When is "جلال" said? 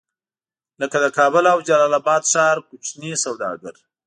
1.67-1.93